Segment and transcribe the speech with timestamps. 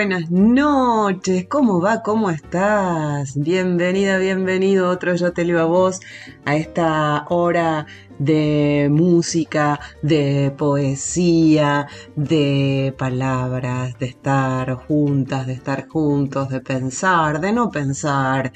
[0.00, 1.46] Buenas noches.
[1.46, 2.02] ¿Cómo va?
[2.02, 3.38] ¿Cómo estás?
[3.38, 6.00] Bienvenida, bienvenido otro Yo te leo a vos
[6.46, 7.84] a esta hora
[8.18, 11.86] de música, de poesía,
[12.16, 18.52] de palabras, de estar juntas, de estar juntos, de pensar, de no pensar.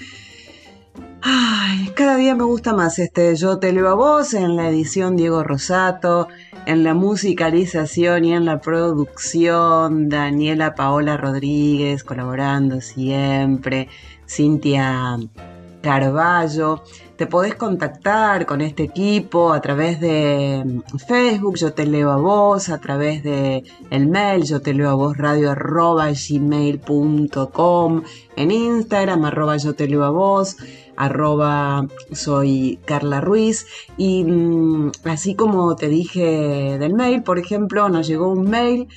[1.94, 5.42] Cada día me gusta más este Yo te leo a vos en la edición Diego
[5.42, 6.28] Rosato
[6.66, 13.88] en la musicalización y en la producción, Daniela Paola Rodríguez colaborando siempre,
[14.26, 15.18] Cintia
[15.82, 16.82] Carballo.
[17.16, 22.70] Te podés contactar con este equipo a través de Facebook, yo te leo a vos,
[22.70, 28.02] a través de el mail, yo te leo a vos radio arroba gmail.com,
[28.36, 30.56] en Instagram arroba yo te leo a vos
[30.96, 33.66] arroba soy Carla Ruiz.
[33.96, 38.88] Y mm, así como te dije del mail, por ejemplo, nos llegó un mail,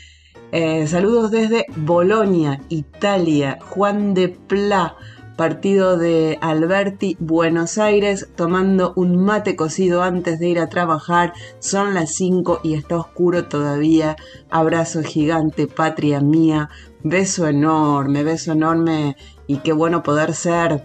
[0.52, 4.96] eh, saludos desde Bolonia, Italia, Juan de Pla,
[5.36, 11.94] partido de Alberti, Buenos Aires, tomando un mate cocido antes de ir a trabajar, son
[11.94, 14.16] las 5 y está oscuro todavía,
[14.50, 16.70] abrazo gigante, patria mía,
[17.04, 19.16] beso enorme, beso enorme.
[19.46, 20.84] Y qué bueno poder ser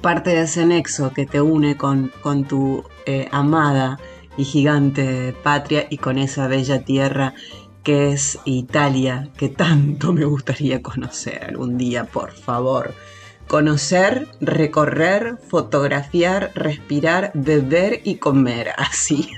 [0.00, 3.98] parte de ese nexo que te une con, con tu eh, amada
[4.36, 7.34] y gigante patria y con esa bella tierra
[7.82, 12.94] que es Italia, que tanto me gustaría conocer algún día, por favor.
[13.48, 19.28] Conocer, recorrer, fotografiar, respirar, beber y comer, así.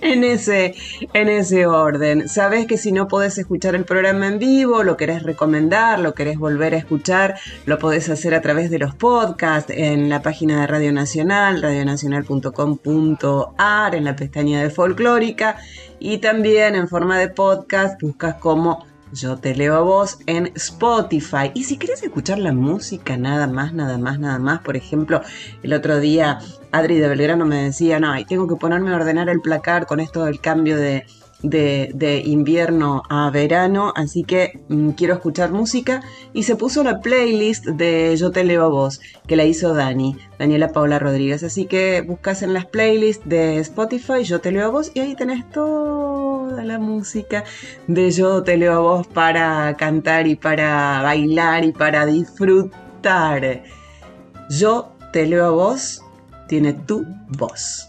[0.00, 0.74] En ese,
[1.12, 2.26] en ese orden.
[2.28, 6.38] Sabes que si no podés escuchar el programa en vivo, lo querés recomendar, lo querés
[6.38, 10.66] volver a escuchar, lo podés hacer a través de los podcasts en la página de
[10.66, 15.58] Radio Nacional, radionacional.com.ar, en la pestaña de folclórica
[15.98, 21.50] y también en forma de podcast buscas como yo te leo a vos en Spotify.
[21.54, 24.60] Y si quieres escuchar la música, nada más, nada más, nada más.
[24.60, 25.20] Por ejemplo,
[25.62, 26.38] el otro día
[26.72, 30.24] Adri de Belgrano me decía, no, tengo que ponerme a ordenar el placar con esto
[30.24, 31.06] del cambio de,
[31.42, 36.02] de, invierno a verano, así que mm, quiero escuchar música
[36.32, 40.16] y se puso la playlist de Yo te leo a vos, que la hizo Dani,
[40.38, 44.70] Daniela Paula Rodríguez, así que buscas en las playlists de Spotify Yo te leo a
[44.70, 45.48] vos y ahí tenés
[46.48, 47.44] toda la música
[47.86, 53.62] de Yo te leo a vos para cantar y para bailar y para disfrutar.
[54.50, 56.02] Yo te leo a vos
[56.48, 57.84] tiene tu voz.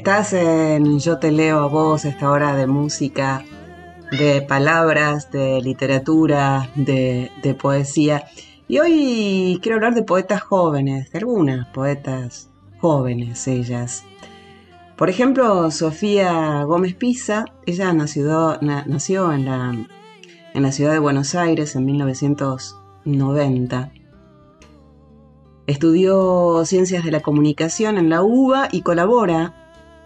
[0.00, 3.44] Estás en Yo te leo a vos, esta hora de música,
[4.10, 7.30] de palabras, de literatura, de,
[7.60, 8.24] poesía.
[8.66, 12.48] Y hoy quiero hablar de poetas jóvenes, de algunas poetas
[12.78, 14.04] jóvenes ellas.
[14.96, 19.86] Por ejemplo, Sofía Gómez Pisa, ella nació, en
[20.54, 23.92] la ciudad de Buenos Aires en 1990.
[25.66, 29.59] Estudió Ciencias de la Comunicación en la UBA y colabora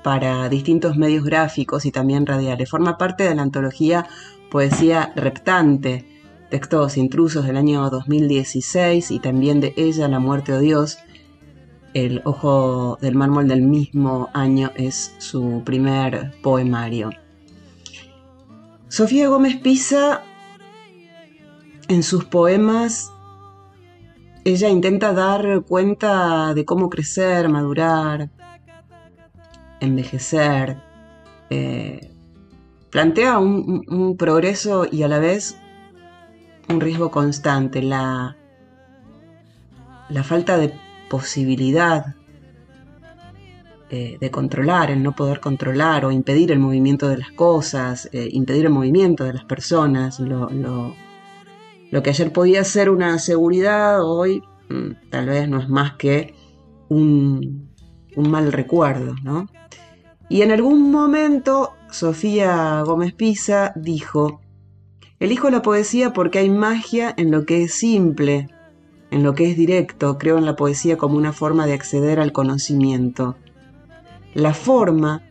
[0.04, 2.68] para distintos medios gráficos y también radiales.
[2.68, 4.06] Forma parte de la antología
[4.50, 6.06] Poesía Reptante,
[6.50, 10.98] textos intrusos del año 2016 y también de Ella, la muerte o Dios.
[11.94, 17.10] El ojo del mármol del mismo año es su primer poemario.
[18.88, 20.22] Sofía Gómez Pisa,
[21.88, 23.10] en sus poemas,
[24.44, 28.30] ella intenta dar cuenta de cómo crecer, madurar,
[29.84, 30.78] envejecer.
[31.50, 32.10] Eh,
[32.90, 35.58] plantea un, progreso y a la vez
[36.69, 38.36] un riesgo constante, la,
[40.08, 40.72] la falta de
[41.10, 42.14] posibilidad
[43.90, 48.28] eh, de controlar, el no poder controlar o impedir el movimiento de las cosas, eh,
[48.32, 54.42] impedir el movimiento de las personas, lo, lo, que ayer podía ser una seguridad, hoy
[54.69, 56.34] mm, tal vez no es más que
[56.88, 57.70] un,
[58.16, 59.46] un mal recuerdo, ¿no?
[60.34, 64.40] Y en algún momento Sofía Gómez Pisa dijo,
[65.20, 68.48] elijo la poesía porque hay magia en lo que es simple,
[69.12, 72.32] en lo que es directo, creo en la poesía como una forma de acceder al
[72.32, 73.36] conocimiento.
[74.34, 75.22] La forma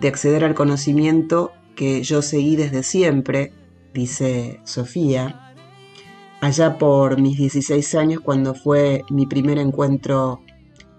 [0.00, 3.52] de acceder al conocimiento que yo seguí desde siempre,
[3.92, 5.52] dice Sofía,
[6.40, 10.40] allá por mis 16 años cuando fue mi primer encuentro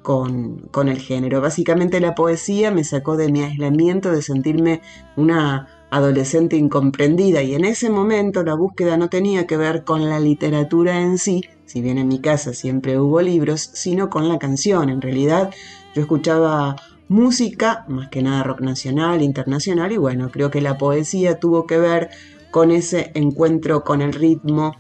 [0.07, 1.42] con, el género.
[1.42, 4.80] Básicamente la poesía me sacó de mi aislamiento, de sentirme
[5.18, 10.21] una adolescente incomprendida y en ese momento la búsqueda no tenía que ver con la
[10.21, 14.89] literatura en sí, si bien en mi casa siempre hubo libros, sino con la canción.
[14.89, 15.54] En realidad
[15.94, 16.77] yo escuchaba
[17.09, 21.80] música, más que nada rock nacional, internacional, y bueno, creo que la poesía tuvo que
[21.80, 22.12] ver
[22.50, 24.74] con ese encuentro con el ritmo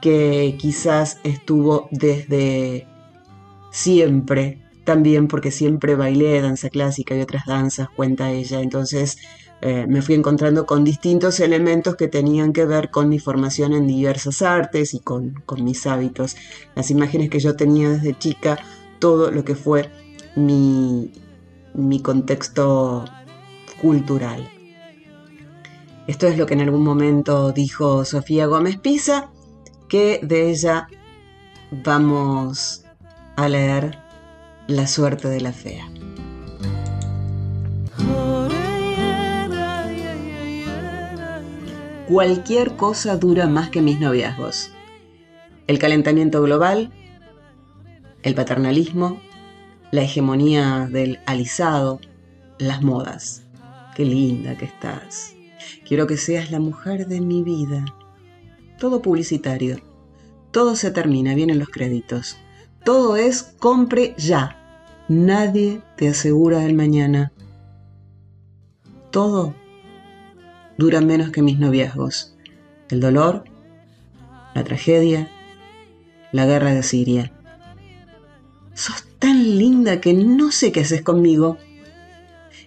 [0.00, 2.86] que quizás estuvo desde
[3.70, 8.60] siempre también porque siempre bailé danza clásica y otras danzas, cuenta ella.
[8.60, 9.18] Entonces
[9.60, 13.86] eh, me fui encontrando con distintos elementos que tenían que ver con mi formación en
[13.86, 16.34] diversas artes y con, mis hábitos.
[16.74, 18.58] Las imágenes que yo tenía desde chica,
[18.98, 19.88] todo lo que fue
[20.34, 21.12] mi,
[21.72, 23.04] mi contexto
[23.80, 24.50] cultural.
[26.08, 29.30] Esto es lo que en algún momento dijo Sofía Gómez Pisa,
[29.88, 30.88] que de ella
[31.70, 32.84] vamos
[33.36, 34.09] a leer
[34.70, 35.90] la suerte de la fea.
[42.08, 44.70] Cualquier cosa dura más que mis noviazgos.
[45.66, 46.92] El calentamiento global,
[48.22, 49.20] el paternalismo,
[49.90, 52.00] la hegemonía del alisado,
[52.58, 53.42] las modas.
[53.94, 55.34] Qué linda que estás.
[55.84, 57.84] Quiero que seas la mujer de mi vida.
[58.78, 59.78] Todo publicitario.
[60.52, 62.36] Todo se termina, vienen los créditos.
[62.84, 64.59] Todo es compre ya.
[65.10, 67.32] Nadie te asegura el mañana.
[69.10, 69.56] Todo
[70.78, 72.36] dura menos que mis noviazgos.
[72.90, 73.42] El dolor,
[74.54, 75.28] la tragedia,
[76.30, 77.32] la guerra de Siria.
[78.72, 81.58] Sos tan linda que no sé qué haces conmigo.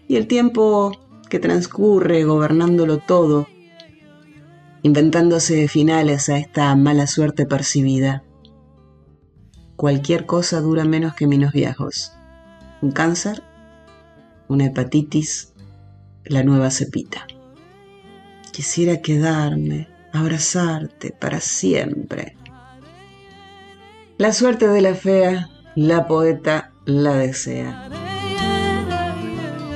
[0.09, 0.91] Y el tiempo
[1.29, 3.47] que transcurre gobernándolo todo,
[4.81, 8.25] inventándose finales a esta mala suerte percibida.
[9.77, 12.12] Cualquier cosa dura menos que mis noviazgos
[12.83, 13.41] un cáncer,
[14.49, 15.53] una hepatitis,
[16.25, 17.25] la nueva cepita.
[18.51, 22.35] Quisiera quedarme, abrazarte para siempre.
[24.17, 27.89] La suerte de la fea, la poeta la desea.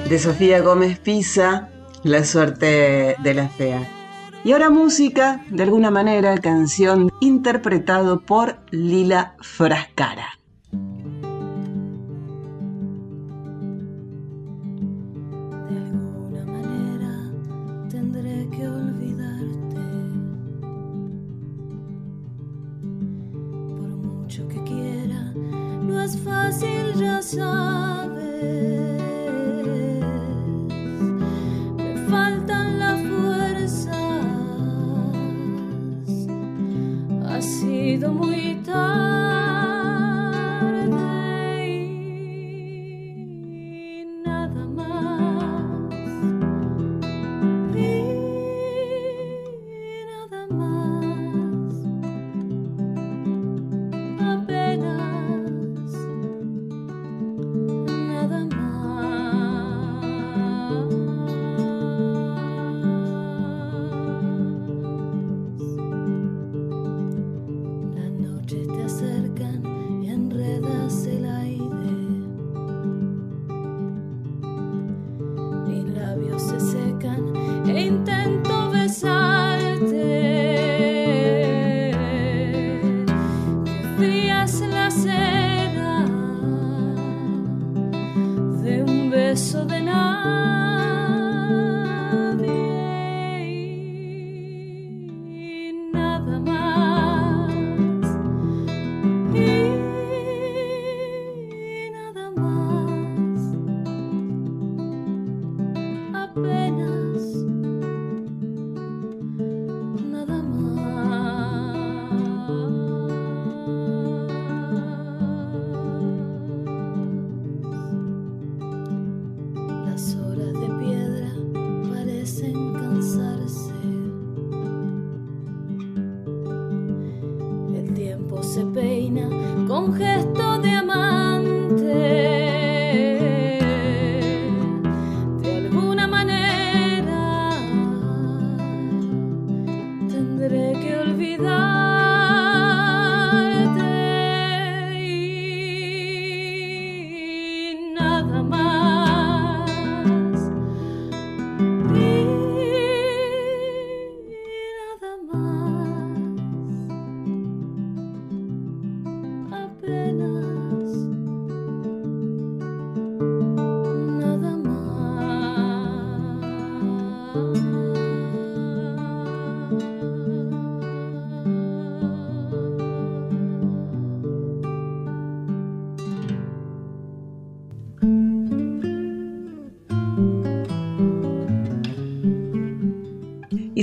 [0.09, 1.69] De Sofía Gómez Pisa,
[2.03, 3.89] La suerte de la fea.
[4.43, 10.36] Y ahora música, de alguna manera, canción interpretado por Lila Frascara.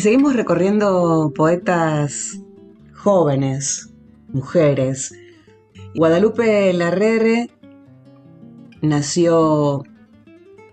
[0.04, 2.38] Seguimos recorriendo poetas
[2.92, 3.88] jóvenes,
[4.28, 5.14] mujeres.
[5.94, 7.49] Guadalupe Larrere
[8.82, 9.82] nació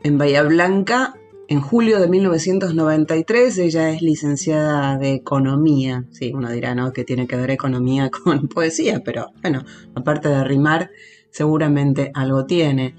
[0.03, 1.13] en Bahía Blanca
[1.47, 3.57] en julio de 1993.
[3.59, 6.05] Ella es licenciada de Economía.
[6.11, 6.91] Sí, uno dirá, ¿no?
[6.91, 9.63] Que tiene que ver economía con poesía, pero bueno,
[9.95, 10.91] aparte de rimar,
[11.29, 12.95] seguramente algo tiene.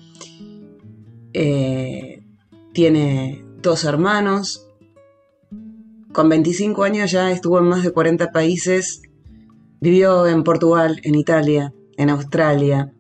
[1.35, 2.25] Eh,
[2.73, 4.72] tiene dos hermanos,
[6.13, 9.03] con 25 años ya estuvo en más de 40 países,
[9.81, 12.93] vivió en Portugal, en Italia, en Australia.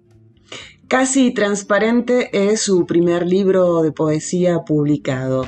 [0.88, 5.47] Casi Transparente es su primer libro de poesía publicado.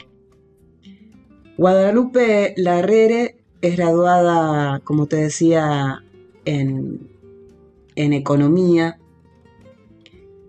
[1.56, 6.02] Guadalupe Larrere es graduada, como te decía,
[6.44, 7.09] en,
[7.94, 8.99] en economía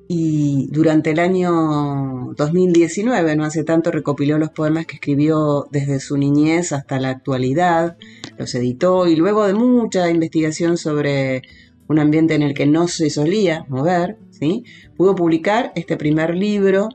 [0.07, 6.17] y durante el año 2019, no hace tanto, recopiló los poemas que escribió desde su
[6.17, 7.97] niñez hasta la actualidad,
[8.37, 11.41] los editó y luego de mucha investigación sobre
[11.87, 14.63] un ambiente en el que no se solía mover, ¿sí?
[14.95, 16.89] pudo publicar este primer libro,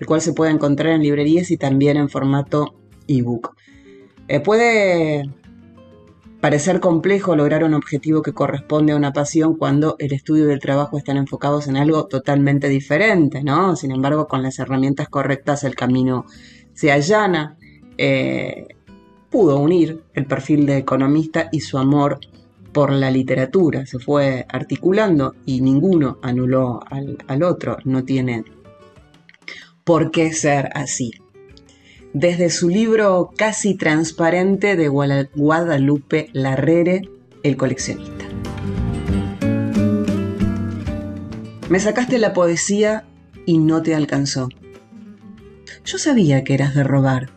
[0.00, 2.74] el cual se puede encontrar en librerías y también en formato
[3.06, 3.54] ebook.
[4.28, 5.30] Eh, puede
[6.46, 10.60] parecer complejo lograr un objetivo que corresponde a una pasión cuando el estudio y el
[10.60, 13.74] trabajo están enfocados en algo totalmente diferente, ¿no?
[13.74, 16.24] Sin embargo, con las herramientas correctas el camino
[16.72, 17.56] se allana.
[17.98, 18.68] Eh,
[19.28, 22.20] pudo unir el perfil de economista y su amor
[22.72, 23.84] por la literatura.
[23.84, 27.78] Se fue articulando y ninguno anuló al, al otro.
[27.82, 28.44] No tiene
[29.82, 31.10] por qué ser así
[32.18, 37.02] desde su libro Casi Transparente de Guadalupe Larrere,
[37.42, 38.24] El coleccionista.
[41.68, 43.04] Me sacaste la poesía
[43.44, 44.48] y no te alcanzó.
[45.84, 47.28] Yo sabía que eras de robar,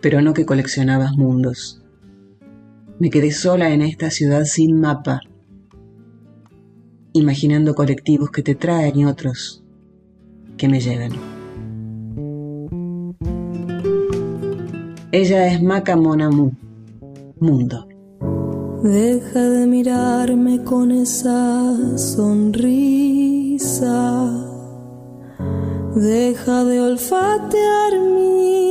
[0.00, 1.82] pero no que coleccionabas mundos.
[2.98, 5.20] Me quedé sola en esta ciudad sin mapa,
[7.12, 9.62] imaginando colectivos que te traen y otros
[10.56, 11.35] que me lleven.
[15.12, 16.50] Ella es Maca Monamu,
[17.38, 17.86] Mundo.
[18.82, 23.62] Deja de mirarme con esa sonrisa.
[25.94, 28.65] Deja de olfatear mi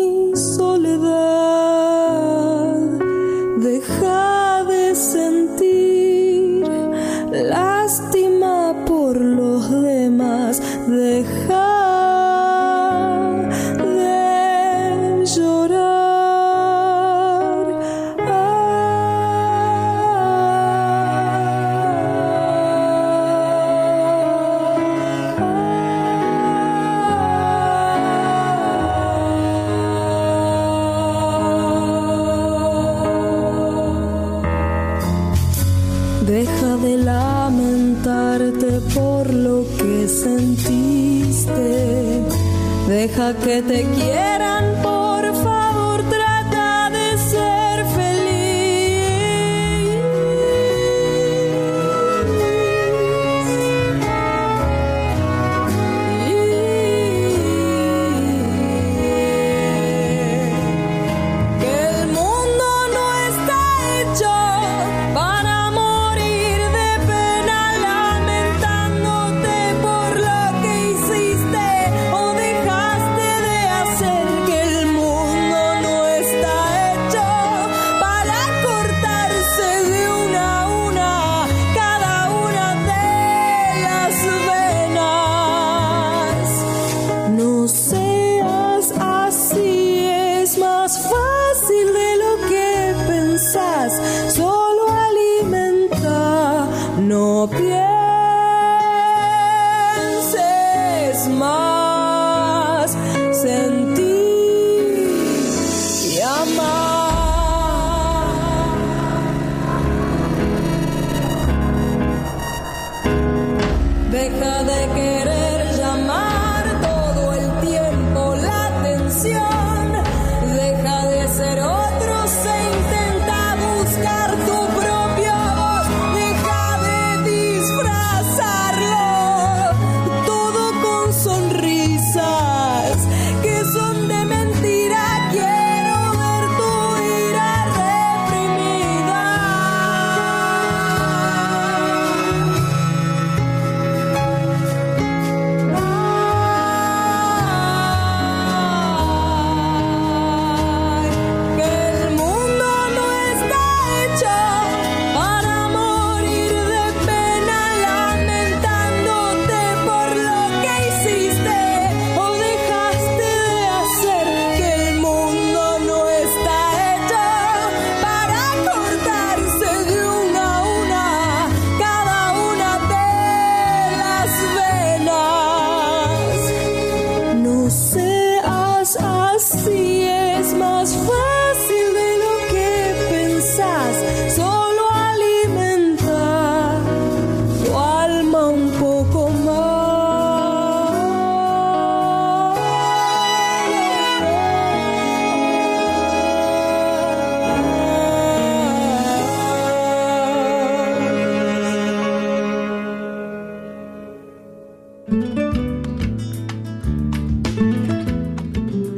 [43.16, 44.35] Deja que te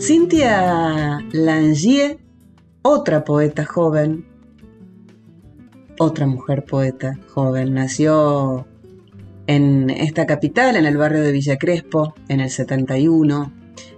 [0.08, 2.18] Cynthia Langier,
[2.82, 4.26] otra poeta joven,
[6.00, 8.66] otra mujer poeta joven, nació
[9.48, 13.52] en esta capital, en el barrio de Villa Crespo, en el 71.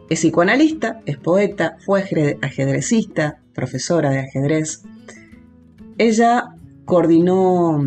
[0.09, 2.01] Es psicoanalista, es poeta, fue
[2.41, 4.81] ajedrecista, profesora de ajedrez.
[5.99, 7.83] Ella coordinó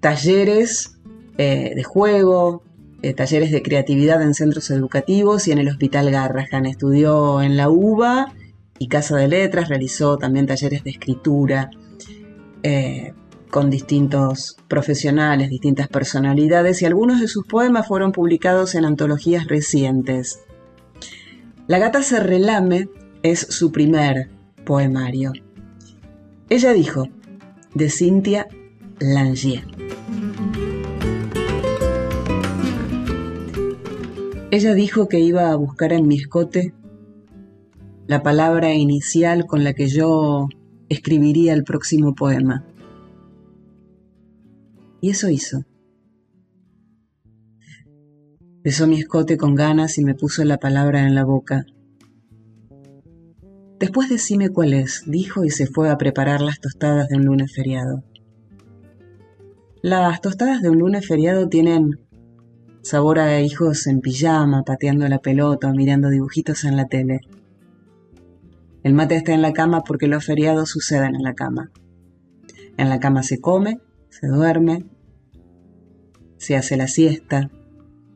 [0.00, 0.98] talleres
[1.38, 2.64] eh, de juego,
[3.04, 6.64] eh, talleres de creatividad en centros educativos y en el Hospital Garrahan.
[6.64, 8.32] Estudió en la UBA
[8.78, 11.68] y Casa de Letras, realizó también talleres de escritura.
[12.62, 13.12] Eh,
[13.50, 20.40] con distintos profesionales, distintas personalidades y algunos de sus poemas fueron publicados en antologías recientes.
[21.66, 22.88] La gata se relame
[23.22, 24.30] es su primer
[24.64, 25.34] poemario.
[26.48, 27.10] Ella dijo,
[27.74, 28.48] de Cynthia
[28.98, 29.66] Langier.
[34.54, 36.72] Ella dijo que iba a buscar en mi escote
[38.06, 40.46] la palabra inicial con la que yo
[40.88, 42.64] escribiría el próximo poema.
[45.00, 45.64] Y eso hizo.
[48.62, 51.66] Besó mi escote con ganas y me puso la palabra en la boca.
[53.80, 57.52] Después decime cuál es, dijo y se fue a preparar las tostadas de un lunes
[57.52, 58.04] feriado.
[59.82, 61.98] Las tostadas de un lunes feriado tienen
[62.84, 67.22] sabor a hijos en pijama, pateando la pelota mirando dibujitos en la tele.
[68.82, 71.70] El mate está en la cama porque los feriados suceden en la cama.
[72.76, 74.84] En la cama se come, se duerme,
[76.36, 77.50] se hace la siesta,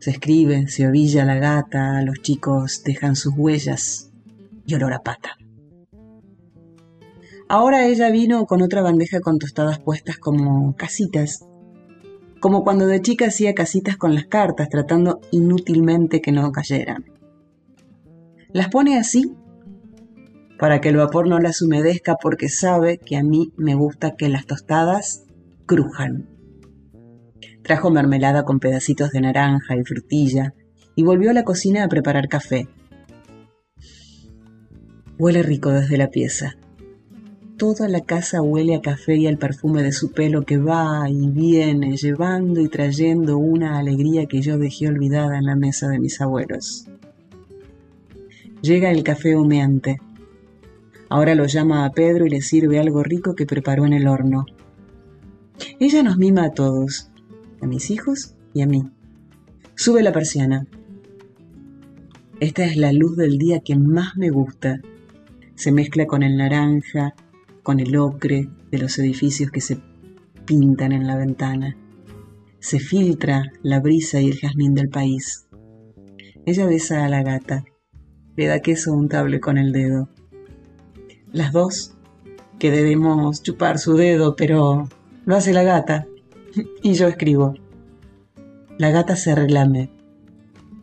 [0.00, 4.12] se escribe, se ovilla la gata, los chicos dejan sus huellas
[4.66, 5.38] y olor a pata.
[7.48, 11.47] Ahora ella vino con otra bandeja con tostadas puestas como casitas,
[12.40, 17.05] como cuando de chica hacía casitas con las cartas, tratando inútilmente que no cayeran.
[18.53, 19.35] Las pone así
[20.59, 24.29] para que el vapor no las humedezca porque sabe que a mí me gusta que
[24.29, 25.24] las tostadas
[25.66, 26.29] crujan.
[27.62, 30.55] Trajo mermelada con pedacitos de naranja y frutilla
[30.94, 32.66] y volvió a la cocina a preparar café.
[35.18, 36.57] Huele rico desde la pieza.
[37.58, 41.28] Toda la casa huele a café y al perfume de su pelo que va y
[41.28, 46.20] viene, llevando y trayendo una alegría que yo dejé olvidada en la mesa de mis
[46.20, 46.86] abuelos.
[48.62, 49.98] Llega el café humeante.
[51.08, 54.46] Ahora lo llama a Pedro y le sirve algo rico que preparó en el horno.
[55.80, 57.10] Ella nos mima a todos,
[57.60, 58.88] a mis hijos y a mí.
[59.74, 60.68] Sube la persiana.
[62.38, 64.80] Esta es la luz del día que más me gusta.
[65.56, 67.16] Se mezcla con el naranja,
[67.68, 69.78] con el ocre de los edificios que se
[70.46, 71.76] pintan en la ventana.
[72.61, 75.46] Se filtra la brisa y el jazmín del país.
[76.46, 77.66] Ella besa a la gata,
[78.37, 80.09] le da queso untable con el dedo.
[81.31, 81.94] Las dos,
[82.59, 84.88] que debemos chupar su dedo, pero
[85.26, 86.07] lo hace la gata,
[86.83, 87.52] y yo escribo.
[88.78, 89.90] La gata se reclame.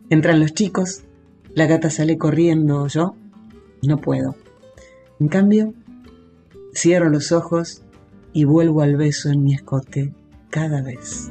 [0.08, 1.02] Entran los chicos,
[1.52, 3.16] la gata sale corriendo, yo
[3.82, 4.36] no puedo.
[5.18, 5.74] En cambio,
[6.76, 7.82] cierro los ojos
[8.32, 10.12] y vuelvo al beso en mi escote
[10.50, 11.30] cada vez.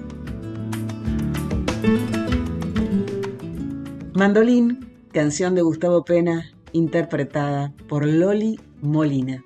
[4.14, 9.44] Mandolín, canción de Gustavo Pena, interpretada por Loli Molina.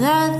[0.00, 0.39] La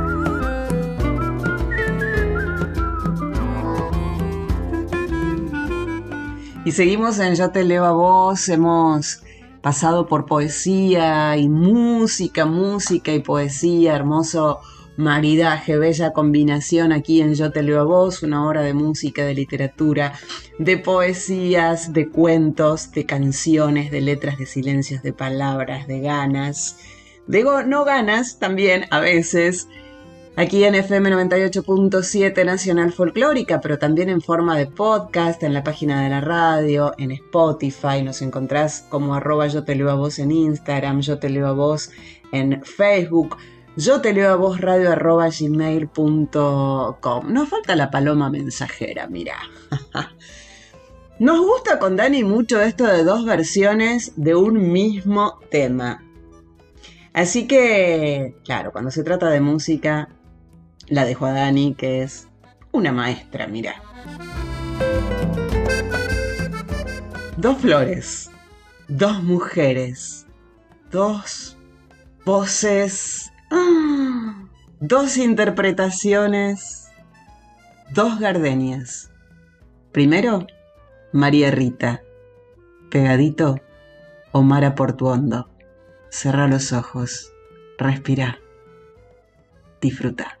[6.63, 9.23] Y seguimos en Yo te leo a vos, hemos
[9.63, 14.59] pasado por poesía y música, música y poesía, hermoso
[14.95, 19.33] maridaje, bella combinación aquí en Yo te leo a vos, una hora de música, de
[19.33, 20.13] literatura,
[20.59, 26.77] de poesías, de cuentos, de canciones, de letras, de silencios, de palabras, de ganas,
[27.25, 29.67] de no ganas también a veces,
[30.37, 36.01] Aquí en FM 98.7 Nacional Folclórica, pero también en forma de podcast, en la página
[36.01, 38.01] de la radio, en Spotify.
[38.01, 41.51] Nos encontrás como arroba yo te leo a vos en Instagram, yo te leo a
[41.51, 41.91] vos
[42.31, 43.35] en Facebook,
[43.75, 46.33] yo te leo a vos radio gmail.com.
[47.33, 49.35] Nos falta la paloma mensajera, mira.
[51.19, 56.05] Nos gusta con Dani mucho esto de dos versiones de un mismo tema.
[57.13, 60.07] Así que, claro, cuando se trata de música,
[60.91, 62.27] la dejo a Dani, que es
[62.71, 63.81] una maestra, mira.
[67.37, 68.29] Dos flores,
[68.89, 70.27] dos mujeres,
[70.91, 71.57] dos
[72.25, 74.49] voces, ¡ah!
[74.81, 76.91] dos interpretaciones,
[77.93, 79.09] dos gardenias.
[79.93, 80.45] Primero,
[81.13, 82.03] María Rita,
[82.89, 83.61] pegadito
[84.33, 85.49] o mar a Portuondo.
[86.09, 87.31] Cerra los ojos,
[87.77, 88.39] respira,
[89.79, 90.40] disfruta.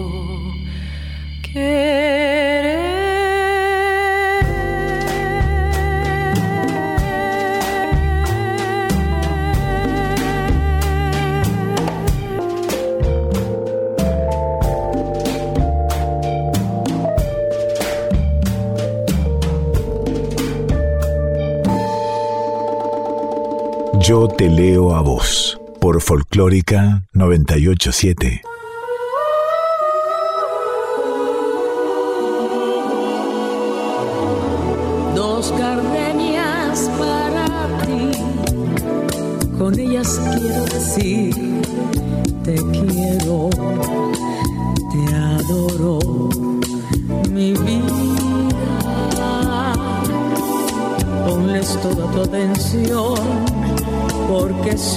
[24.41, 28.50] te leo a vos por Folclórica 987.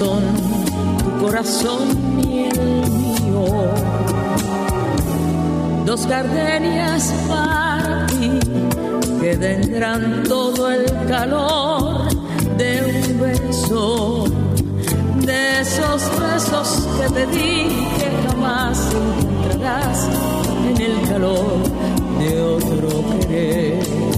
[0.05, 0.23] Son
[1.03, 1.83] tu corazón
[2.23, 3.45] y el mío.
[5.87, 8.31] Dos gardenias para ti
[9.21, 12.09] que tendrán todo el calor
[12.59, 14.25] de un beso,
[15.29, 17.57] de esos besos que te di
[17.99, 20.09] que jamás encontrarás
[20.69, 21.59] en el calor
[22.19, 22.89] de otro
[23.29, 24.15] querer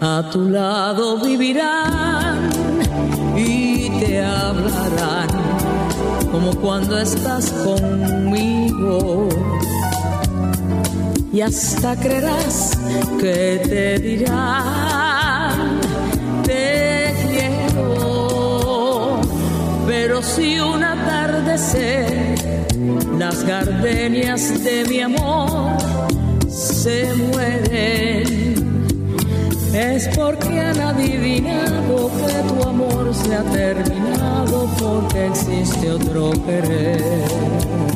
[0.00, 1.97] a tu lado vivirán
[6.38, 9.28] como cuando estás conmigo.
[11.32, 12.78] Y hasta creerás
[13.20, 15.80] que te dirán,
[16.44, 19.20] te quiero.
[19.86, 22.36] Pero si un atardecer
[23.18, 25.76] las gardenias de mi amor
[26.48, 28.57] se mueren,
[29.78, 37.87] es porque han adivinado que tu amor se ha terminado porque existe otro querer.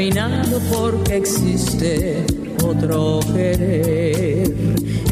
[0.00, 2.24] terminado porque existe
[2.64, 4.50] otro querer.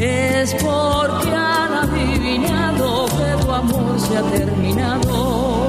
[0.01, 5.67] Es porque han adivinado que tu amor se ha terminado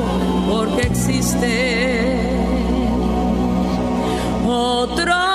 [0.49, 2.19] porque existe
[4.47, 5.30] otro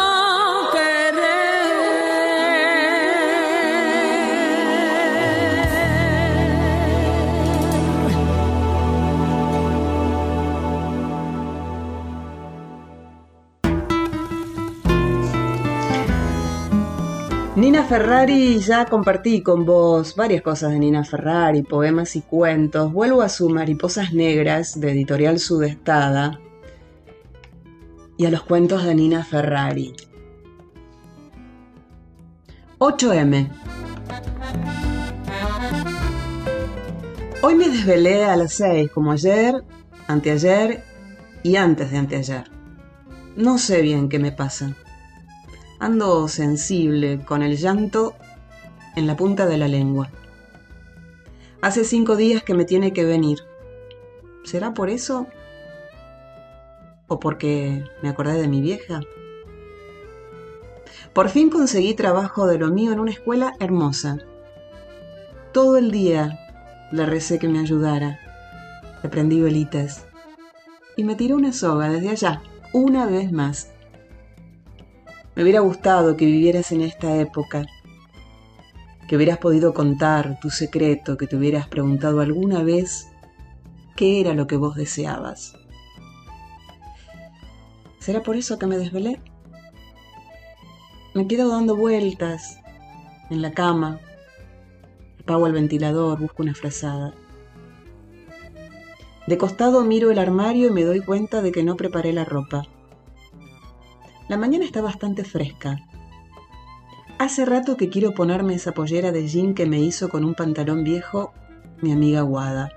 [17.74, 22.94] Ferrari ya compartí con vos varias cosas de Nina Ferrari, poemas y cuentos.
[22.94, 26.40] Vuelvo a su Mariposas Negras de Editorial Sudestada
[28.18, 29.94] y a los cuentos de Nina Ferrari.
[32.78, 33.50] 8M.
[37.42, 39.64] Hoy me desvelé a las 6 como ayer,
[40.08, 40.84] anteayer
[41.42, 42.52] y antes de anteayer.
[43.36, 44.76] No sé bien qué me pasa.
[45.86, 48.16] Ando sensible, con el llanto
[48.96, 50.10] en la punta de la lengua.
[51.62, 53.38] Hace cinco días que me tiene que venir.
[54.44, 55.28] ¿Será por eso?
[57.08, 59.02] ¿O porque me acordé de mi vieja?
[61.14, 64.18] Por fin conseguí trabajo de lo mío en una escuela hermosa.
[65.52, 66.40] Todo el día
[66.92, 68.18] le recé que me ayudara.
[69.04, 70.08] Le prendí velitas.
[70.98, 72.42] Y me tiró una soga desde allá,
[72.74, 73.75] una vez más.
[75.36, 77.66] Me hubiera gustado que vivieras en esta época,
[79.06, 83.10] que hubieras podido contar tu secreto, que te hubieras preguntado alguna vez
[83.98, 85.58] qué era lo que vos deseabas.
[88.00, 89.20] ¿Será por eso que me desvelé?
[91.14, 92.60] Me quedo dando vueltas
[93.30, 94.00] en la cama,
[95.20, 97.14] apago el ventilador, busco una frazada.
[99.28, 102.68] De costado miro el armario y me doy cuenta de que no preparé la ropa.
[104.28, 105.80] La mañana está bastante fresca.
[107.20, 110.84] Hace rato que quiero ponerme esa pollera de jean que me hizo con un pantalón
[110.84, 111.32] viejo
[111.82, 112.72] mi amiga Guada.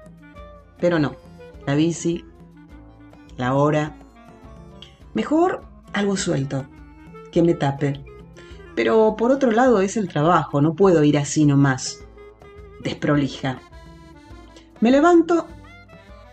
[0.78, 1.16] Pero no,
[1.66, 2.24] la bici,
[3.36, 3.96] la hora.
[5.14, 6.66] Mejor algo suelto,
[7.32, 8.04] que me tape.
[8.74, 12.04] Pero por otro lado es el trabajo, no puedo ir así nomás.
[12.82, 13.58] Desprolija.
[14.80, 15.46] Me levanto,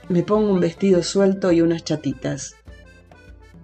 [0.09, 2.55] me pongo un vestido suelto y unas chatitas.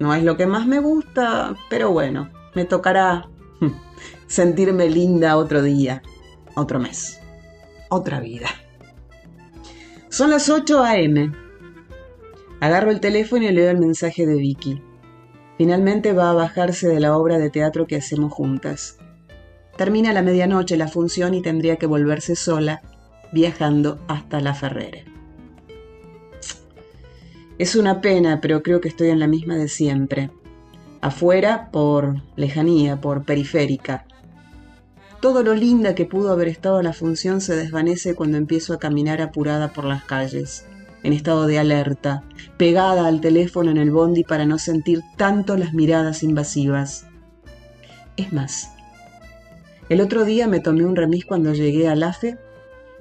[0.02, 3.30] No es lo que más me gusta, pero bueno, me tocará
[4.28, 6.02] sentirme linda otro día,
[6.56, 7.22] otro mes,
[7.88, 8.48] otra vida.
[10.10, 11.32] Son las 8 a.m.
[12.62, 14.82] Agarro el teléfono y leo el mensaje de Vicky.
[15.60, 18.98] Finalmente va a bajarse de la obra de teatro que hacemos juntas.
[19.78, 22.82] Termina la medianoche la función y tendría que volverse sola,
[23.32, 25.11] viajando hasta La Ferrere.
[27.62, 30.32] Es una pena, pero creo que estoy en la misma de siempre.
[31.00, 34.08] Afuera por lejanía, por periférica.
[35.20, 39.22] Todo lo linda que pudo haber estado la función se desvanece cuando empiezo a caminar
[39.22, 40.66] apurada por las calles,
[41.04, 42.24] en estado de alerta,
[42.58, 47.06] pegada al teléfono en el bondi para no sentir tanto las miradas invasivas.
[48.18, 48.72] Es más,
[49.88, 52.40] el otro día me tomé un remis cuando llegué al AFE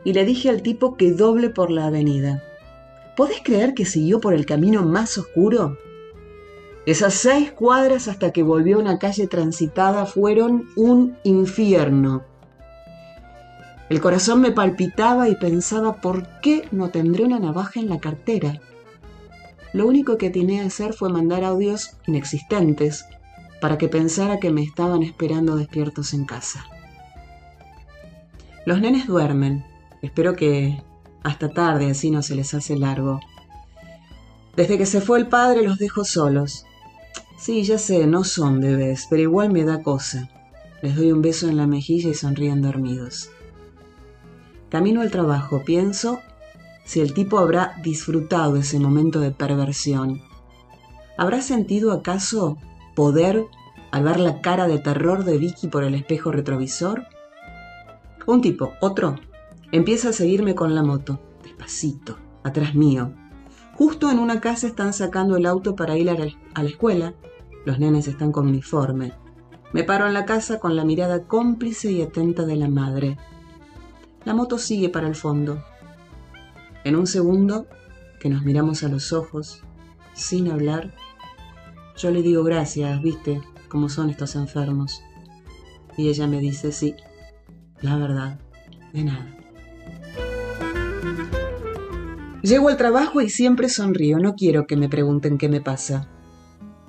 [0.04, 2.42] y le dije al tipo que doble por la avenida.
[3.20, 5.76] ¿Podés creer que siguió por el camino más oscuro?
[6.86, 12.24] Esas seis cuadras hasta que volvió a una calle transitada fueron un infierno.
[13.90, 18.58] El corazón me palpitaba y pensaba por qué no tendré una navaja en la cartera.
[19.74, 23.04] Lo único que tenía que hacer fue mandar audios inexistentes
[23.60, 26.64] para que pensara que me estaban esperando despiertos en casa.
[28.64, 29.62] Los nenes duermen.
[30.00, 30.82] Espero que
[31.22, 33.20] hasta tarde, así no se les hace largo.
[34.56, 36.64] Desde que se fue el padre los dejo solos.
[37.38, 40.28] Sí, ya sé, no son bebés, pero igual me da cosa.
[40.82, 43.30] Les doy un beso en la mejilla y sonríen dormidos.
[44.68, 46.20] Camino al trabajo, pienso
[46.84, 50.22] si el tipo habrá disfrutado ese momento de perversión.
[51.16, 52.56] ¿Habrá sentido acaso
[52.94, 53.44] poder
[53.90, 57.06] al ver la cara de terror de Vicky por el espejo retrovisor?
[58.26, 59.16] Un tipo, otro,
[59.72, 63.12] Empieza a seguirme con la moto, despacito, atrás mío.
[63.76, 66.14] Justo en una casa están sacando el auto para ir a
[66.62, 67.14] la escuela.
[67.64, 69.12] Los nenes están con uniforme.
[69.72, 73.16] Me paro en la casa con la mirada cómplice y atenta de la madre.
[74.24, 75.62] La moto sigue para el fondo.
[76.82, 77.68] En un segundo,
[78.18, 79.62] que nos miramos a los ojos,
[80.14, 80.92] sin hablar,
[81.96, 85.02] yo le digo gracias, viste, cómo son estos enfermos.
[85.96, 86.96] Y ella me dice, sí,
[87.80, 88.40] la verdad,
[88.92, 89.39] de nada.
[92.42, 96.08] Llego al trabajo y siempre sonrío, no quiero que me pregunten qué me pasa.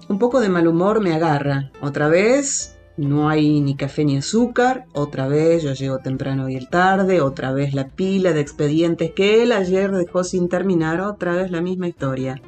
[0.07, 1.71] Un poco de mal humor me agarra.
[1.81, 4.85] Otra vez, no hay ni café ni azúcar.
[4.93, 7.21] Otra vez, yo llego temprano y el tarde.
[7.21, 11.01] Otra vez la pila de expedientes que él ayer dejó sin terminar.
[11.01, 12.41] Otra vez la misma historia.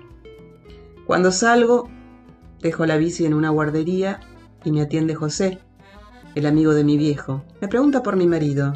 [1.05, 1.89] Cuando salgo,
[2.61, 4.21] dejo la bici en una guardería
[4.63, 5.59] y me atiende José,
[6.35, 7.43] el amigo de mi viejo.
[7.59, 8.73] Me pregunta por mi marido.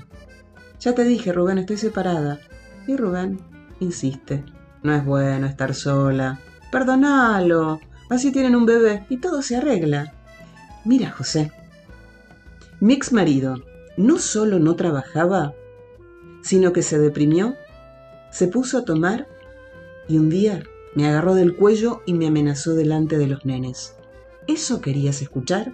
[0.82, 2.40] Ya te dije, Rubén, estoy separada.
[2.88, 3.57] ¿Y Rubén?
[3.80, 4.44] Insiste.
[4.84, 6.40] No es bueno estar sola.
[6.72, 7.80] Perdonalo.
[8.10, 10.14] Así tienen un bebé y todo se arregla.
[10.86, 11.52] Mira, José.
[12.80, 13.64] Mi ex marido
[13.98, 15.54] no solo no trabajaba,
[16.42, 17.56] sino que se deprimió,
[18.32, 19.28] se puso a tomar
[20.08, 20.64] y un día
[20.96, 23.96] me agarró del cuello y me amenazó delante de los nenes.
[24.48, 25.74] ¿Eso querías escuchar?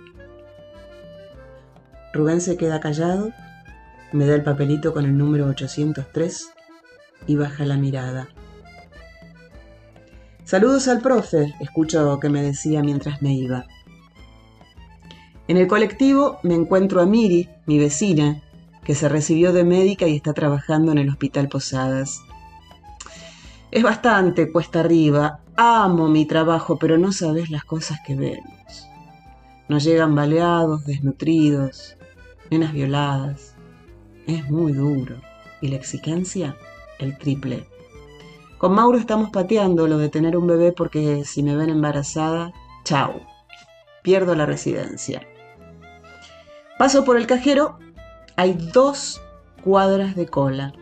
[2.14, 3.32] Rubén se queda callado,
[4.12, 6.54] me da el papelito con el número 803
[7.28, 8.28] y baja la mirada.
[10.44, 13.66] Saludos al profe, escucho que me decía mientras me iba.
[15.48, 18.42] En el colectivo me encuentro a Miri, mi vecina,
[18.84, 22.22] que se recibió de médica y está trabajando en el Hospital Posadas.
[23.72, 28.88] Es bastante cuesta arriba, amo mi trabajo, pero no sabes las cosas que vemos.
[29.70, 31.98] Nos llegan baleados, desnutridos,
[32.52, 33.56] nenas violadas.
[34.28, 35.16] Es muy duro.
[35.62, 36.56] ¿Y la exigencia?
[37.04, 37.68] El triple.
[38.58, 42.54] Con Mauro estamos pateando lo de tener un bebé porque si me ven embarazada,
[42.86, 43.22] chao,
[44.04, 45.28] pierdo la residencia.
[46.80, 47.78] Paso por el cajero,
[48.36, 49.22] hay dos
[49.64, 50.74] cuadras de cola.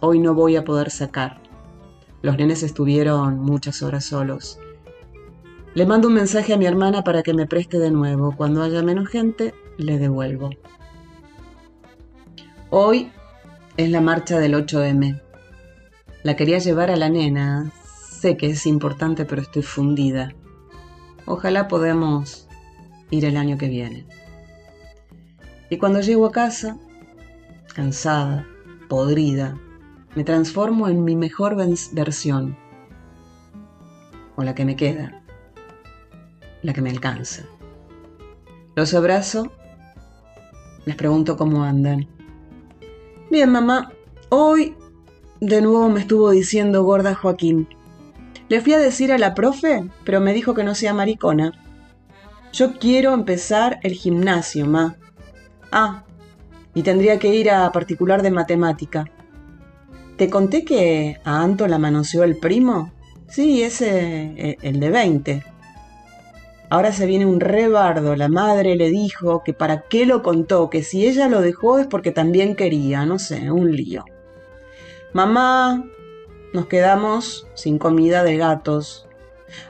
[0.00, 1.40] Hoy no voy a poder sacar.
[2.20, 4.58] Los nenes estuvieron muchas horas solos.
[5.74, 8.34] Le mando un mensaje a mi hermana para que me preste de nuevo.
[8.36, 10.50] Cuando haya menos gente, le devuelvo.
[12.68, 13.10] Hoy
[13.78, 15.21] es la marcha del 8M.
[16.22, 17.72] La quería llevar a la nena.
[17.84, 20.32] Sé que es importante, pero estoy fundida.
[21.26, 22.46] Ojalá podamos
[23.10, 24.06] ir el año que viene.
[25.68, 26.76] Y cuando llego a casa,
[27.74, 28.46] cansada,
[28.88, 29.58] podrida,
[30.14, 31.56] me transformo en mi mejor
[31.92, 32.56] versión.
[34.36, 35.22] O la que me queda.
[36.62, 37.44] La que me alcanza.
[38.76, 39.50] Los abrazo.
[40.84, 42.06] Les pregunto cómo andan.
[43.30, 43.92] Bien, mamá,
[44.28, 44.76] hoy
[45.42, 47.66] de nuevo me estuvo diciendo gorda Joaquín.
[48.48, 51.52] Le fui a decir a la profe, pero me dijo que no sea maricona.
[52.52, 54.94] Yo quiero empezar el gimnasio, ma.
[55.72, 56.04] Ah,
[56.74, 59.10] y tendría que ir a particular de matemática.
[60.16, 62.92] ¿Te conté que a Anto la manoseó el primo?
[63.26, 65.42] Sí, ese, eh, el de 20.
[66.70, 68.14] Ahora se viene un rebardo.
[68.14, 71.88] La madre le dijo que para qué lo contó, que si ella lo dejó es
[71.88, 74.04] porque también quería, no sé, un lío.
[75.12, 75.84] Mamá,
[76.54, 79.06] nos quedamos sin comida de gatos.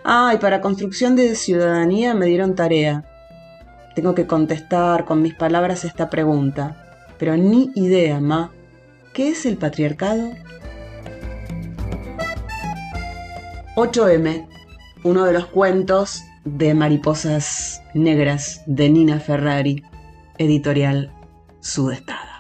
[0.04, 3.04] Ah, y para construcción de ciudadanía me dieron tarea.
[3.96, 6.76] Tengo que contestar con mis palabras esta pregunta.
[7.18, 8.52] Pero ni idea, Ma.
[9.12, 10.30] ¿Qué es el patriarcado?
[13.74, 14.46] 8M,
[15.02, 19.82] uno de los cuentos de Mariposas Negras de Nina Ferrari,
[20.38, 21.12] editorial
[21.60, 22.31] Sudestada.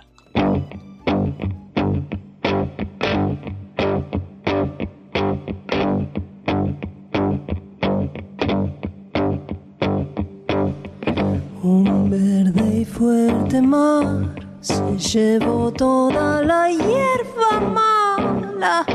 [14.62, 18.86] Se llevó toda la hierba mala,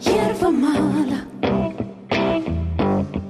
[0.00, 1.26] hierba mala.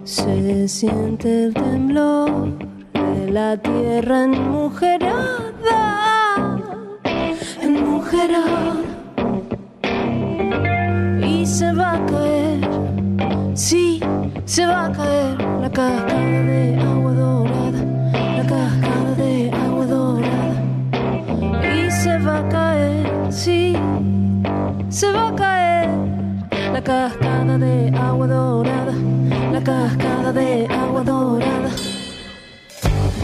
[0.04, 2.56] Se siente el temblor
[2.92, 5.80] de la tierra enmujerada,
[7.60, 8.76] enmujerada.
[11.26, 12.60] Y se va a caer,
[13.54, 14.00] sí,
[14.44, 16.81] se va a caer la cascada de
[26.82, 28.92] la cascada de agua dorada,
[29.52, 31.70] la cascada de agua dorada.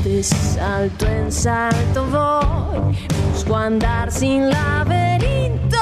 [0.04, 2.96] De salto en salto voy,
[3.32, 5.76] busco andar sin laberinto,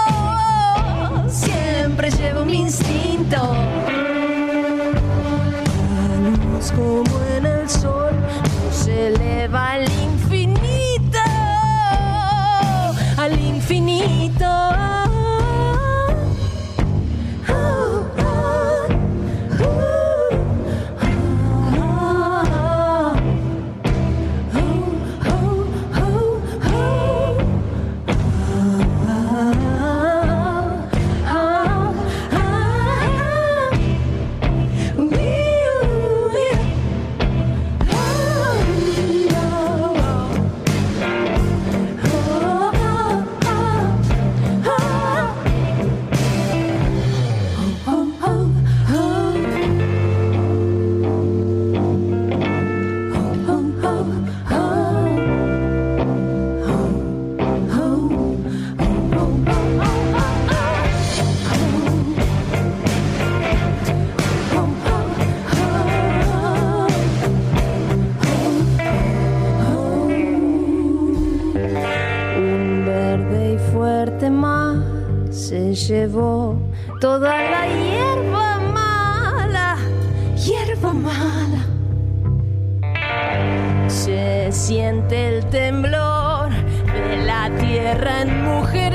[1.29, 3.37] siempre llevo mi instinto.
[5.99, 8.15] La luz como en el sol,
[8.71, 9.91] se eleva el
[75.77, 76.57] llevó
[77.01, 79.77] toda la hierba mala,
[80.35, 81.67] hierba mala.
[83.89, 88.95] Se siente el temblor de la tierra en mujer.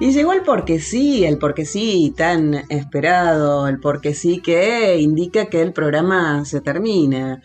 [0.00, 5.46] Y llegó el porque sí, el porque sí tan esperado, el porque sí que indica
[5.46, 7.42] que el programa se termina.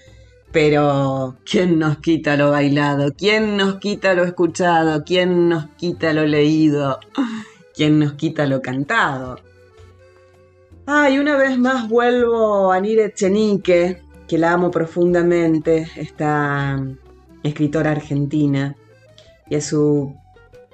[0.53, 3.11] Pero, ¿quién nos quita lo bailado?
[3.11, 5.03] ¿Quién nos quita lo escuchado?
[5.03, 6.97] ¿Quién nos quita lo leído?
[7.75, 9.37] ¿Quién nos quita lo cantado?
[10.85, 16.81] Ay, una vez más vuelvo a Nire Chenique, que la amo profundamente, esta
[17.43, 18.77] escritora argentina,
[19.49, 20.15] y a su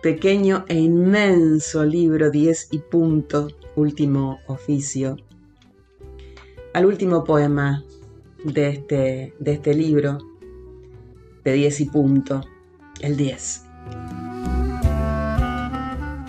[0.02, 5.18] pequeño e inmenso libro 10 y punto, último oficio.
[6.74, 7.84] Al último poema
[8.44, 10.18] de este, de este libro,
[11.44, 12.42] de 10 y punto,
[13.02, 13.66] el 10.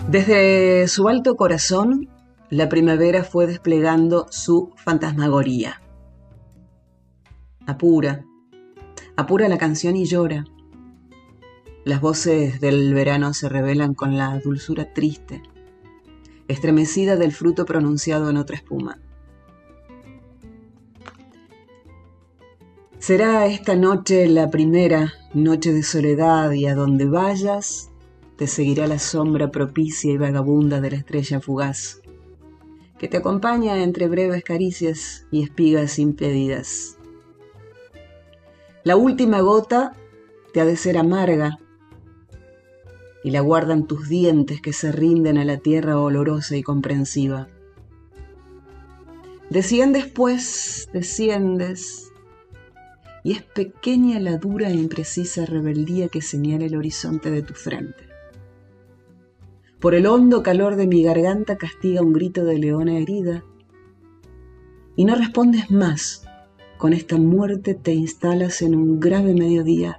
[0.09, 2.09] Desde su alto corazón,
[2.51, 5.81] la primavera fue desplegando su fantasmagoría.
[7.65, 8.23] Apura,
[9.15, 10.45] apura la canción y llora.
[11.85, 15.41] Las voces del verano se revelan con la dulzura triste,
[16.47, 18.99] estremecida del fruto pronunciado en otra espuma.
[22.99, 27.89] Será esta noche la primera noche de soledad y a donde vayas
[28.37, 32.01] te seguirá la sombra propicia y vagabunda de la estrella fugaz,
[32.97, 36.97] que te acompaña entre breves caricias y espigas impedidas.
[38.85, 39.97] La última gota
[40.53, 41.59] te ha de ser amarga
[43.23, 47.47] y la guardan tus dientes que se rinden a la tierra olorosa y comprensiva.
[49.49, 52.11] Desciendes pues, desciendes,
[53.23, 58.09] y es pequeña la dura e imprecisa rebeldía que señala el horizonte de tu frente.
[59.79, 63.43] Por el hondo calor de mi garganta castiga un grito de leona herida,
[64.95, 66.25] y no respondes más,
[66.77, 69.97] con esta muerte te instalas en un grave mediodía.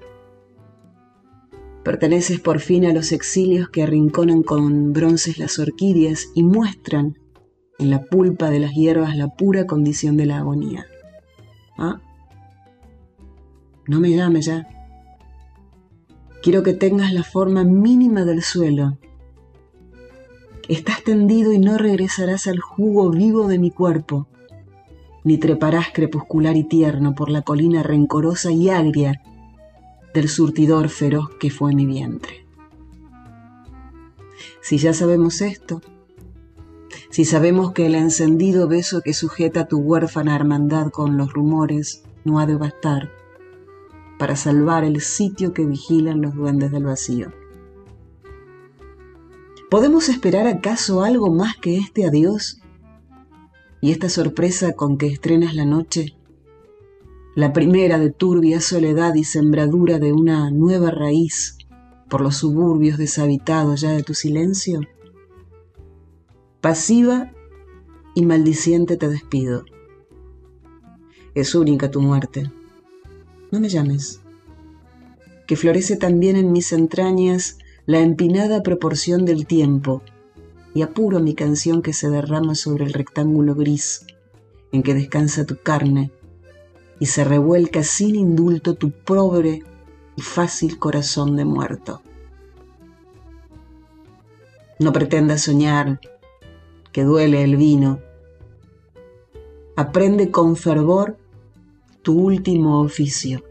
[1.84, 7.18] Perteneces por fin a los exilios que arrinconan con bronces las orquídeas y muestran
[7.78, 10.86] en la pulpa de las hierbas la pura condición de la agonía.
[11.76, 12.00] ¿Ah?
[13.86, 14.66] No me llames ya.
[16.42, 18.96] Quiero que tengas la forma mínima del suelo.
[20.70, 24.26] Estás tendido y no regresarás al jugo vivo de mi cuerpo,
[25.22, 29.20] ni treparás crepuscular y tierno por la colina rencorosa y agria
[30.14, 32.46] del surtidor feroz que fue mi vientre.
[34.62, 35.82] Si ya sabemos esto,
[37.10, 42.38] si sabemos que el encendido beso que sujeta tu huérfana hermandad con los rumores no
[42.38, 43.10] ha de bastar,
[44.18, 47.32] para salvar el sitio que vigilan los duendes del vacío.
[49.68, 52.60] ¿Podemos esperar acaso algo más que este adiós?
[53.80, 56.16] Y esta sorpresa con que estrenas la noche,
[57.34, 61.58] la primera de turbia soledad y sembradura de una nueva raíz
[62.08, 64.80] por los suburbios deshabitados ya de tu silencio?
[66.60, 67.32] Pasiva
[68.14, 69.64] y maldiciente te despido.
[71.34, 72.50] Es única tu muerte
[73.54, 74.20] no me llames,
[75.46, 80.02] que florece también en mis entrañas la empinada proporción del tiempo,
[80.74, 84.06] y apuro mi canción que se derrama sobre el rectángulo gris
[84.72, 86.10] en que descansa tu carne,
[87.04, 89.62] y se revuelca sin indulto tu pobre
[90.16, 92.00] y fácil corazón de muerto.
[94.78, 96.00] No pretendas soñar
[96.92, 98.00] que duele el vino.
[99.76, 101.18] Aprende con fervor
[102.00, 103.44] tu último oficio.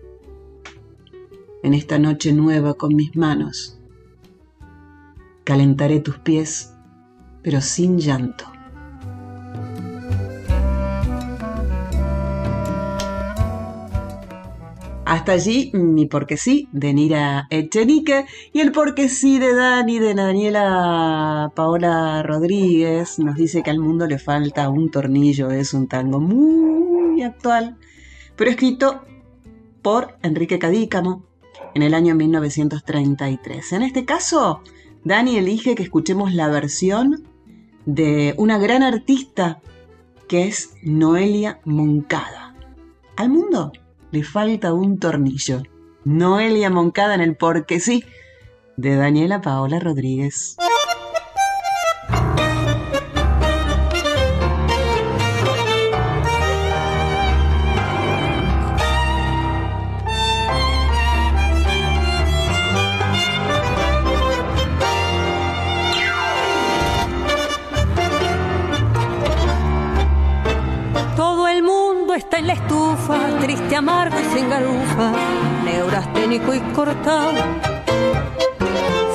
[1.61, 3.77] En esta noche nueva con mis manos,
[5.43, 6.73] calentaré tus pies,
[7.43, 8.52] pero sin llanto.
[15.13, 20.15] Hasta allí mi porque sí de Nira Echenique y el porque sí de Dani de
[20.15, 26.19] Daniela Paola Rodríguez nos dice que al mundo le falta un tornillo, es un tango
[26.19, 27.77] muy actual
[28.35, 29.03] pero escrito
[29.83, 31.23] por Enrique Cadícamo
[31.75, 33.71] en el año 1933.
[33.73, 34.61] En este caso,
[35.03, 37.23] Dani elige que escuchemos la versión
[37.85, 39.61] de una gran artista
[40.27, 42.55] que es Noelia Moncada.
[43.15, 43.73] Al mundo
[44.13, 45.63] le falta un tornillo.
[46.05, 48.05] Noelia Moncada en el porque sí
[48.77, 50.55] de Daniela Paola Rodríguez.
[73.83, 75.11] Amargo y sin garufa,
[75.65, 77.43] neurasténico y cortado.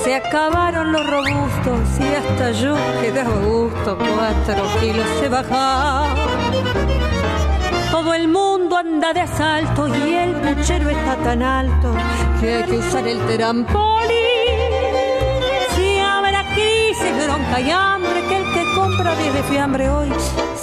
[0.04, 3.96] Se acabaron los robustos y hasta yo quedé a gusto.
[3.96, 6.18] Cuatro kilos se bajaron.
[7.90, 11.94] Todo el mundo anda de asalto y el puchero está tan alto
[12.38, 14.18] que hay que usar el terampolín.
[15.76, 20.10] Si habrá crisis, bronca y hambre, que el que compra 10 de fiambre hoy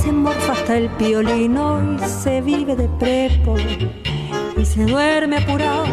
[0.06, 3.56] se morfa hasta el piolino y se vive de prepo
[4.56, 5.86] y se duerme apurado.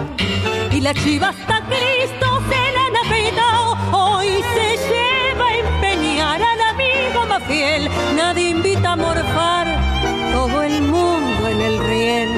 [0.70, 6.60] Y la chiva hasta Cristo se la han afeitado, hoy se lleva a empeñar al
[6.72, 7.88] amigo más fiel.
[8.14, 9.66] Nadie invita a morfar,
[10.34, 12.30] todo el mundo en el riel.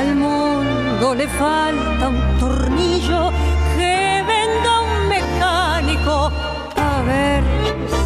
[0.00, 3.32] Al mundo le falta un tornillo
[3.74, 6.30] que venda un mecánico
[6.76, 7.42] a ver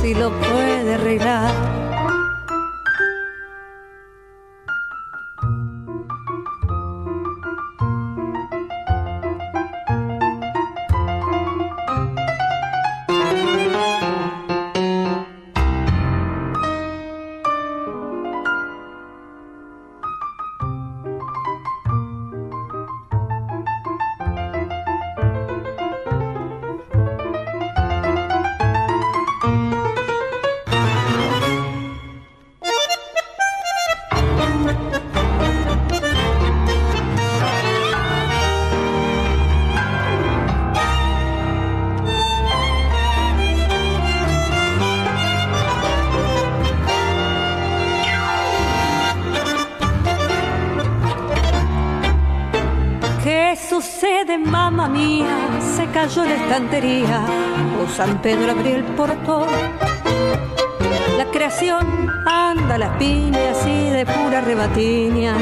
[0.00, 1.83] si lo puede arreglar.
[57.96, 59.46] San Pedro abrió el portón.
[61.16, 65.36] La creación anda las piñas y de pura rebatiña,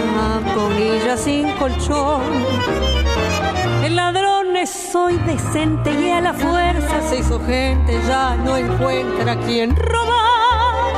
[0.55, 2.21] polilla sin colchón.
[3.83, 9.35] El ladrón es hoy decente y a la fuerza se hizo gente, ya no encuentra
[9.41, 10.93] quien robar.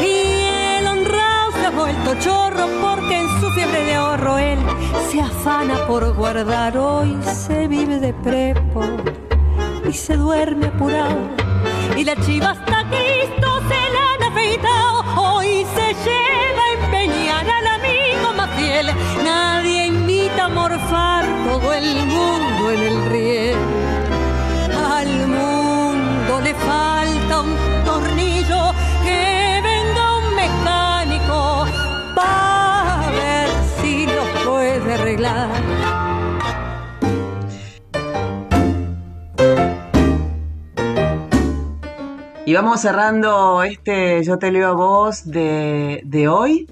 [0.00, 4.58] Y el honrado se ha vuelto chorro porque en su fiebre de ahorro él
[5.10, 8.84] se afana por guardar, hoy se vive de prepo
[9.88, 11.16] y se duerme apurado.
[11.96, 17.66] Y la chiva hasta Cristo se la han afeitado, hoy se lleva a empeñar al
[17.66, 18.86] amigo más fiel.
[19.24, 23.56] Nadie invita a morfar todo el mundo en el riel.
[24.90, 28.72] Al mundo le falta un tornillo
[29.04, 31.66] que venga un mecánico
[32.14, 33.48] para ver
[33.80, 36.01] si lo puede arreglar.
[42.52, 46.68] Y vamos cerrando este Yo te leo a vos de, hoy.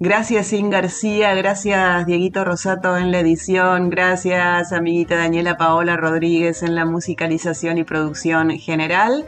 [0.00, 6.74] Gracias Sin García, gracias Dieguito Rosato en la edición, gracias amiguita Daniela Paola Rodríguez en
[6.74, 9.26] la musicalización y producción general.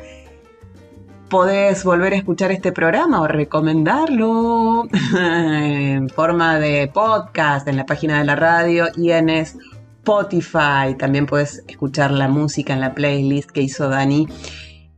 [1.29, 8.21] Podés volver a escuchar este programa o recomendarlo en forma de podcast en la página
[8.21, 10.95] de la radio y en Spotify.
[10.99, 14.27] También puedes escuchar la música en la playlist que hizo Dani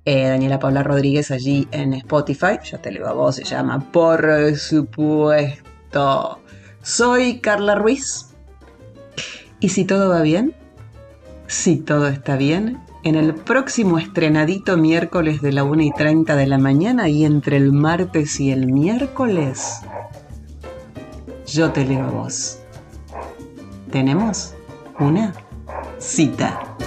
[0.08, 2.58] eh, Daniela Paula Rodríguez allí en Spotify.
[2.64, 6.40] Ya te leo a vos, se llama Por supuesto.
[6.80, 8.30] Soy Carla Ruiz.
[9.60, 10.54] Y si todo va bien,
[11.46, 16.46] si todo está bien, en el próximo estrenadito miércoles de la 1 y 30 de
[16.46, 19.80] la mañana y entre el martes y el miércoles,
[21.46, 22.60] yo te leo a vos.
[23.90, 24.54] Tenemos
[24.98, 25.34] una
[25.98, 26.78] cita.